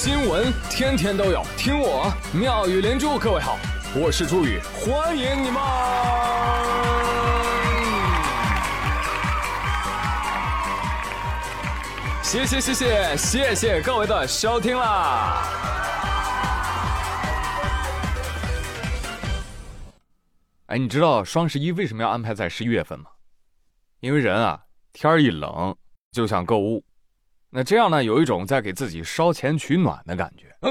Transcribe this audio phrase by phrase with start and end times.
[0.00, 3.18] 新闻天天都有，听我妙语连珠。
[3.18, 3.58] 各位好，
[3.96, 5.60] 我是朱宇，欢迎你们！
[12.22, 15.42] 谢谢谢谢谢谢各位的收听啦！
[20.66, 23.06] 哎，你知道双十一为什么要安排在十一月份吗？
[23.98, 24.60] 因为人啊，
[24.92, 25.76] 天儿一冷
[26.12, 26.84] 就想购物。
[27.50, 30.54] 那这样呢，有一种在给自己烧钱取暖的感觉，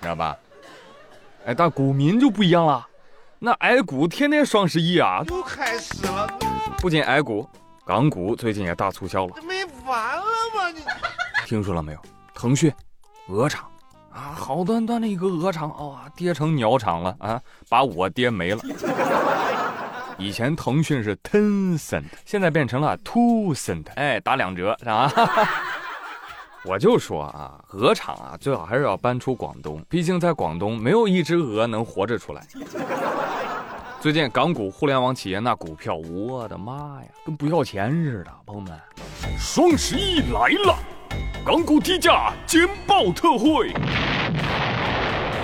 [0.00, 0.36] 知道吧？
[1.46, 2.86] 哎，但股民就不一样了，
[3.38, 6.28] 那 A 股天天双十一啊，又开始了。
[6.78, 7.48] 不仅 A 股，
[7.84, 9.32] 港股最近也大促销了。
[9.36, 10.22] 这没完了
[10.54, 10.70] 吗？
[10.70, 10.82] 你
[11.46, 11.98] 听说了没有？
[12.34, 12.72] 腾讯、
[13.28, 13.70] 鹅厂
[14.12, 18.60] 啊，好端端的一个鹅厂啊，跌成鸟厂了啊，把我跌没了。
[20.22, 25.12] 以前腾讯是 ten cent，现在变成了 two cent，哎，打两折是吧？
[26.64, 32.46] 我就说啊，鹅厂啊，最好还是要搬出广东，毕竟在广东没有一只鹅能活着出来。
[34.00, 38.78] 最近港股互联网企业那股票，我的妈呀，跟不要钱似的，朋友们，
[39.36, 40.78] 双十一来了，
[41.44, 43.74] 港股低价尖爆特惠。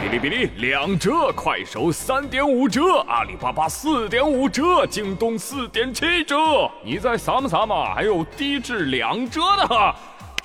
[0.00, 7.84] 哔哩哔哩两折，快手三点五折，阿里巴巴四点五折，京东四点七折，你在撒么撒么？
[7.92, 9.96] 还有低至两折的哈，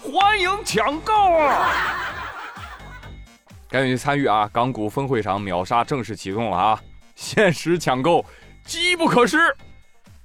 [0.02, 1.70] 欢迎抢购啊！
[3.70, 4.50] 赶紧去参与啊！
[4.52, 6.81] 港股分会场秒杀正式启动了啊！
[7.16, 8.26] 限时抢购，
[8.66, 9.56] 机不可失。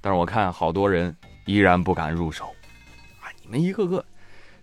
[0.01, 2.45] 但是我看好多人依然不敢入手
[3.21, 3.29] 啊！
[3.43, 4.03] 你们一个个。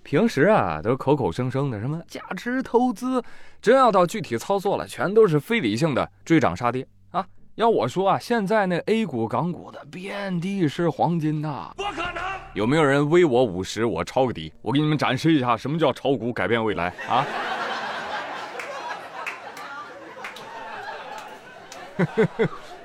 [0.07, 3.21] 平时啊，都口口声声的什么价值投资，
[3.61, 7.27] 真要到具体操作了，全都是非理性的追涨杀跌啊！
[7.57, 11.73] 要我说啊，现在那 A 股、港股的遍地是黄金呐！
[11.77, 12.23] 不可能！
[12.55, 14.53] 有没有人微我五十，我抄个底？
[14.63, 17.27] 我给你们展示一下什么叫炒股改变未来啊！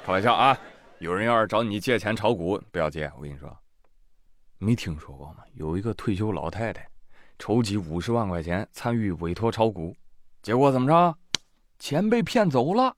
[0.04, 0.58] 开玩笑啊！
[0.98, 3.12] 有人要是找你借钱炒股，不要借。
[3.16, 3.56] 我跟你说，
[4.58, 5.44] 没听说过吗？
[5.54, 6.88] 有一个退休老太太。
[7.41, 9.96] 筹集五十万块钱参与委托炒股，
[10.44, 11.16] 结果怎么着？
[11.79, 12.96] 钱被骗走了。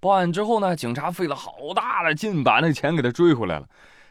[0.00, 3.66] 报案之后呢，警察费了好大的劲把那钱给他追回来了。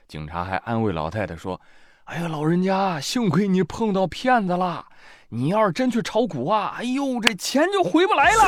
[0.07, 1.59] 警察还安慰老太太说
[2.05, 4.85] ：“哎呀，老人家，幸亏你碰到骗子了。
[5.27, 8.43] 你要是真去炒股啊，哎呦，这钱就回不来了。”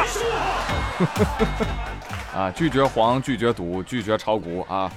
[2.34, 4.90] 啊，拒绝黄，拒绝赌，拒绝炒股啊！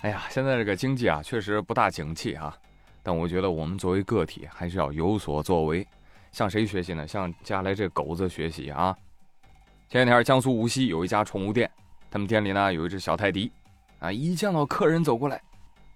[0.00, 2.52] 哎呀，现在这个经济啊，确实不大景气啊。
[3.02, 5.86] 但我觉得我们作为个体还是要有所作为，
[6.30, 7.06] 向谁学习呢？
[7.06, 8.96] 向家来这狗子学习啊！
[9.88, 11.70] 前两天江苏无锡有一家宠物店，
[12.10, 13.52] 他们店里呢有一只小泰迪，
[13.98, 15.42] 啊，一见到客人走过来，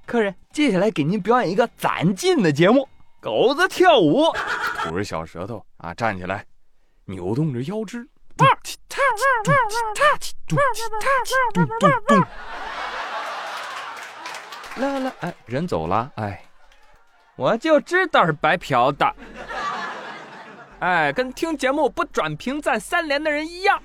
[0.05, 2.89] 客人接下来给您表演一个攒劲的节目，
[3.21, 4.25] 狗子跳舞，
[4.83, 6.45] 吐着小舌头啊，站起来，
[7.05, 8.07] 扭动着腰肢，
[14.77, 16.46] 来来， 哎，人走了，哎。
[17.37, 19.15] 我就知道是白嫖的，
[20.79, 23.79] 哎，跟听节目不转评赞三连的人一样。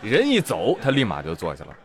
[0.00, 1.76] 人一走，他立马就坐下了。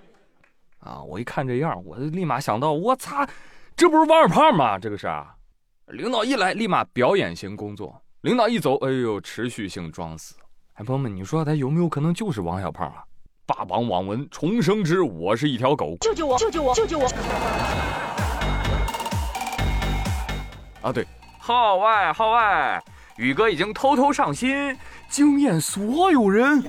[0.80, 3.28] 啊，我一看这样，我就立马想到，我擦，
[3.76, 4.80] 这不是王小胖吗？
[4.80, 5.36] 这个是啊。
[5.88, 10.36] 领导一来，立马表演型工作；领导一走，哎呦，持续性装死。
[10.76, 13.04] 哎，朋友们，你说他有没有可能就是王小胖啊？
[13.46, 16.38] 霸榜网文重生之我是一条狗，救救我！
[16.38, 16.74] 救救我！
[16.74, 18.23] 救救我！
[20.84, 21.08] 啊，对，
[21.40, 22.84] 号外号外，
[23.16, 24.78] 宇哥已经偷偷上新，
[25.08, 26.62] 惊艳所有人。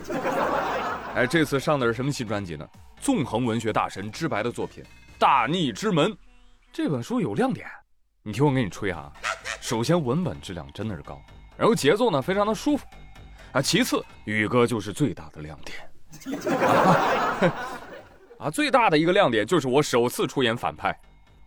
[1.16, 2.64] 哎，这次上的是什么新专辑呢？
[3.00, 4.82] 纵横文学大神知白的作品
[5.19, 6.12] 《大逆之门》。
[6.72, 7.66] 这本书有亮点，
[8.22, 9.12] 你听我给你吹啊。
[9.60, 11.20] 首先文本质量真的是高，
[11.56, 12.86] 然后节奏呢非常的舒服。
[13.50, 15.76] 啊，其次宇哥就是最大的亮点。
[18.38, 20.97] 啊，最大的一个亮点就是我首次出演反派。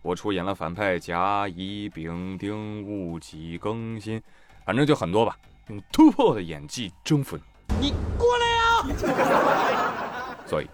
[0.02, 4.22] 我出演了反派甲乙丙丁戊己庚辛，
[4.64, 5.36] 反正就很多吧。
[5.68, 7.36] 用突破的演技征服
[7.80, 10.36] 你，你过来呀！
[10.46, 10.70] 所以，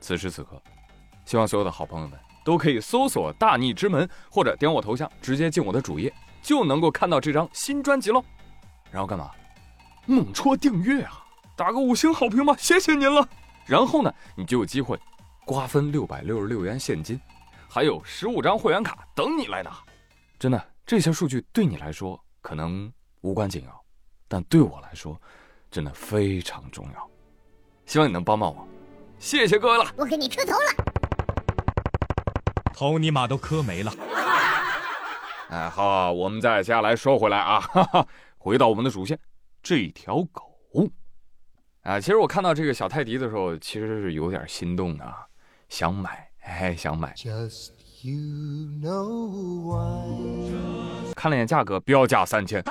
[0.00, 0.60] 此时此刻，
[1.24, 6.12] 希望所有的好朋友们都可以搜索“大逆之门”或者点我头像，直接进我的主页，
[6.42, 8.24] 就能够看到这张新专辑喽。
[8.90, 9.30] 然后干嘛？
[10.06, 11.24] 猛戳订阅啊！
[11.54, 13.28] 打个五星好评吧，谢谢您了。
[13.66, 14.98] 然后呢，你就有机会
[15.44, 17.20] 瓜分六百六十六元现金。
[17.74, 19.76] 还有十五张会员卡等你来拿，
[20.38, 22.88] 真的，这些数据对你来说可能
[23.22, 23.84] 无关紧要，
[24.28, 25.20] 但对我来说，
[25.72, 27.10] 真的非常重要。
[27.84, 28.64] 希望你能帮帮我，
[29.18, 29.90] 谢谢各位了。
[29.96, 30.66] 我给你磕头了，
[32.72, 33.92] 头尼玛都磕没了。
[35.48, 38.06] 哎，好，我们再接下来说回来啊，哈哈，
[38.38, 39.18] 回到我们的主线，
[39.64, 40.88] 这条狗
[41.82, 45.26] 啊，其实我看到这个小泰迪的时候，其实是有点心动的，啊，
[45.68, 47.12] 想买，哎，想买。
[47.14, 47.70] Just
[48.02, 48.18] you
[48.82, 51.14] know why。
[51.14, 52.62] 看了眼价格，标价三千，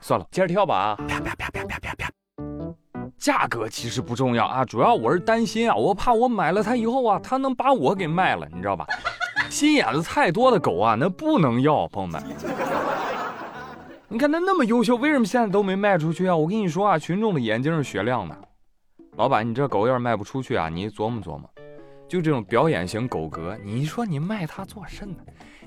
[0.00, 0.96] 算了，接着跳吧啊！
[1.08, 2.10] 啪啪啪啪啪啪啪。
[3.18, 8.86] 价格其实不重要啊，主要我是担心啊，我怕我买了它以后啊，它能把我给卖了，你知道吧？
[9.50, 12.22] 心眼子太多的狗啊，那不能要，朋友们。
[14.08, 16.34] 你看它那么优秀，为什么现在都没卖出去啊？
[16.36, 18.36] 我跟你说啊，群众的眼睛是雪亮的。
[19.16, 21.50] 老板，你这狗要是卖不出去啊，你琢磨琢磨，
[22.10, 25.18] 就这种表演型狗格，你说你卖它做甚呢？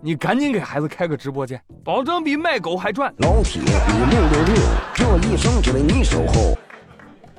[0.02, 3.16] 你赶紧给孩子开个直播间，保证比卖狗还赚。
[3.20, 4.56] 老铁，五六六六，
[4.94, 6.54] 这一生只为你守候。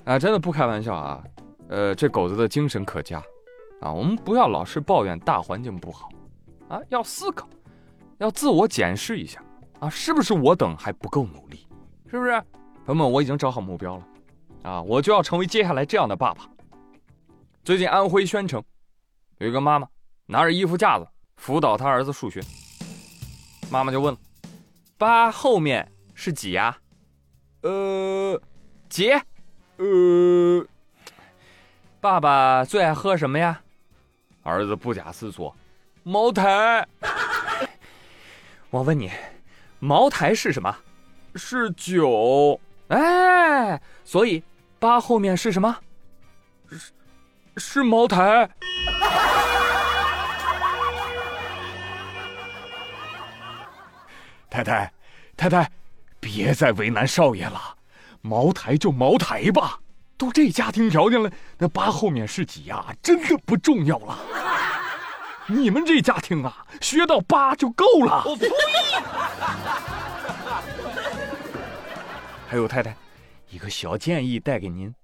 [0.06, 1.22] 啊，真的不开玩笑啊，
[1.68, 3.22] 呃，这狗子的精神可嘉
[3.82, 3.92] 啊。
[3.92, 6.08] 我们不要老是抱怨大环境不好。
[6.68, 7.46] 啊，要思考，
[8.16, 9.38] 要自我检视一下
[9.80, 11.66] 啊，是不是我等还不够努力？
[12.10, 12.32] 是不是？
[12.86, 14.06] 朋友们，我已经找好目标了，
[14.62, 16.48] 啊，我就要成为接下来这样的爸爸。
[17.62, 18.62] 最近安徽宣城
[19.44, 19.86] 有一个妈妈
[20.24, 21.06] 拿着衣服架子
[21.36, 22.42] 辅导她儿子数学，
[23.70, 24.16] 妈妈就问
[24.96, 26.74] ：“八后面是几呀？”
[27.60, 28.40] 呃，
[28.88, 29.12] 几？
[29.76, 30.66] 呃，
[32.00, 33.60] 爸爸最爱喝什么呀？
[34.44, 35.54] 儿子不假思索。
[36.04, 36.88] 茅台，
[38.70, 39.10] 我问你，
[39.78, 40.74] 茅台是什么？
[41.34, 42.58] 是酒。
[42.88, 44.42] 哎，所以
[44.78, 45.78] 八后面是什么？
[46.70, 46.92] 是
[47.58, 48.48] 是茅台。
[54.54, 54.92] 太太，
[55.36, 55.68] 太太，
[56.20, 57.76] 别再为难少爷了，
[58.20, 59.80] 茅台就茅台吧，
[60.16, 61.28] 都这家庭条件了，
[61.58, 62.94] 那八后面是几呀？
[63.02, 64.16] 真的不重要了。
[65.48, 68.22] 你们这家庭啊，学到八就够了。
[68.24, 68.48] 我呸！
[72.46, 72.96] 还有太太，
[73.50, 74.94] 一个小建议带给您：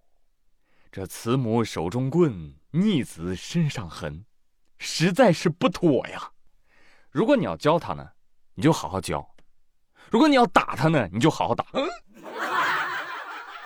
[0.93, 4.25] 这慈母手中棍，逆子身上痕，
[4.79, 6.31] 实在是不妥呀。
[7.11, 8.11] 如果你要教他呢，
[8.55, 9.21] 你就好好教；
[10.11, 11.65] 如果你要打他呢，你就好好打。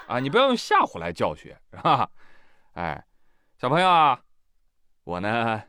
[0.07, 2.09] 啊，你不要用吓唬来教学， 是吧？
[2.75, 3.05] 哎，
[3.59, 4.19] 小朋友啊，
[5.05, 5.63] 我呢。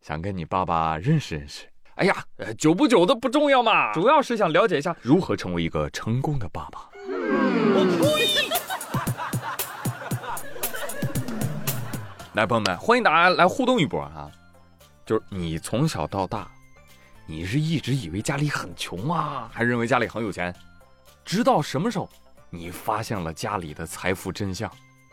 [0.00, 1.68] 想跟你爸爸认识认识。
[1.96, 2.24] 哎呀，
[2.56, 6.88] 久不久的不重要嘛，主要是想了解一下如何成为一个成功的爸爸。
[12.32, 14.30] 来，朋友们，欢迎大家来互动一波啊！
[15.04, 16.50] 就是你从小到大，
[17.30, 20.52] 你是一直以为家里很穷啊，还认为家里很有钱？
[21.24, 22.10] 直到什么时候
[22.50, 24.68] 你发现了家里的财富真相？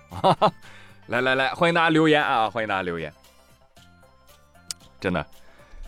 [1.05, 2.49] 来来来，欢迎大家留言啊！
[2.49, 3.13] 欢迎大家留言。
[4.99, 5.27] 真的，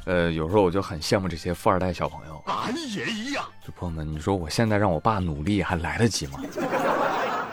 [0.06, 2.44] 呃，有时候我就很羡慕这些富二代小朋友。
[2.46, 3.44] 俺也一样。
[3.66, 6.40] 这朋友们，你说我现在让我爸努力还来得及吗？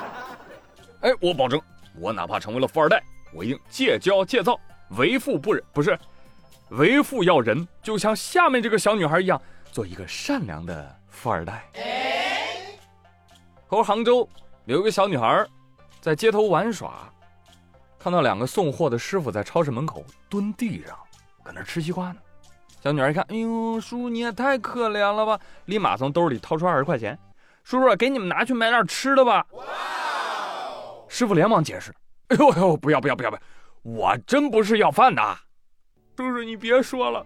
[1.01, 1.59] 哎，我保证，
[1.99, 3.03] 我哪怕成为了富二代，
[3.33, 5.99] 我一定戒骄戒躁，为富不仁，不是，
[6.71, 9.41] 为富要仁，就像下面这个小女孩一样，
[9.71, 11.65] 做一个善良的富二代。
[13.71, 14.29] 说杭州
[14.65, 15.47] 有一个小女孩，
[16.01, 17.13] 在街头玩耍，
[17.99, 20.97] 看到两个送货的师傅在超市门口蹲地上。
[21.43, 22.17] 搁那吃西瓜呢，
[22.83, 25.39] 小女孩一看，哎呦，叔你也太可怜了吧！
[25.67, 27.17] 立马从兜里掏出二十块钱，
[27.63, 29.47] 叔叔给你们拿去买点吃的吧。
[31.07, 31.95] 师傅连忙解释，
[32.29, 33.43] 哎呦哎呦，不要不要不要不要，
[33.83, 35.23] 我真不是要饭的。
[36.17, 37.25] 叔叔你别说了，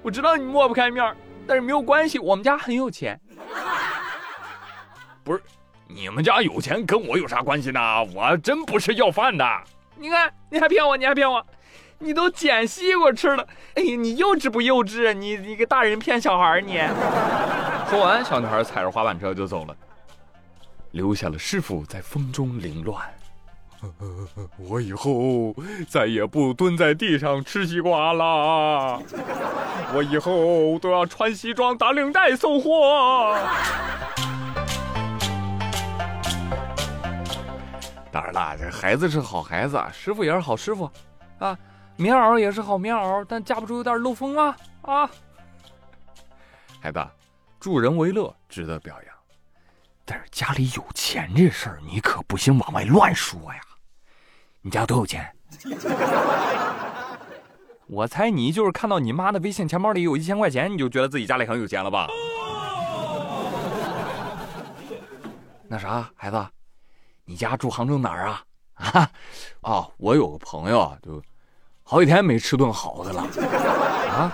[0.00, 1.14] 我知道你抹不开面，
[1.46, 3.20] 但是没有关系，我们家很有钱。
[5.22, 5.42] 不是，
[5.86, 7.80] 你们家有钱跟我有啥关系呢？
[8.14, 9.44] 我真不是要饭的。
[9.96, 11.44] 你看，你还骗我，你还骗我。
[11.98, 15.12] 你都捡西瓜吃了，哎呀，你幼稚不幼稚？
[15.12, 16.78] 你你个大人骗小孩你！
[17.90, 19.76] 说完，小女孩踩着滑板车就走了，
[20.92, 22.98] 留下了师傅在风中凌乱。
[24.58, 25.54] 我以后
[25.88, 29.02] 再也不蹲在地上吃西瓜了，
[29.94, 33.36] 我以后都要穿西装打领带送货。
[38.10, 40.90] 当然啦，这孩子是好孩子，师傅也是好师傅，
[41.38, 41.58] 啊。
[41.94, 45.08] 棉袄也是好棉袄，但架不住有点漏风啊啊！
[46.80, 47.06] 孩子，
[47.60, 49.14] 助人为乐值得表扬，
[50.06, 53.60] 但是家里有钱这事儿你可不行往外乱说呀。
[54.62, 55.28] 你家多有钱？
[57.88, 62.08] 我猜你就是看到你妈的微信钱包里有一千块钱，你就觉得自己家里很有钱了吧？
[65.68, 66.46] 那啥，孩子，
[67.24, 68.42] 你家住杭州哪儿啊？
[68.74, 69.10] 啊？
[69.62, 71.20] 哦，我有个朋友就。
[71.84, 73.22] 好几天没吃顿好的了，
[74.08, 74.32] 啊！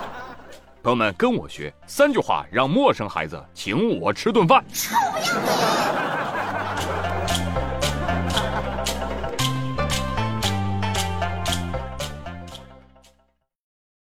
[0.82, 4.62] 朋友们，跟我学三句话，让陌生孩子请我吃顿饭。
[4.70, 6.18] 臭不要脸！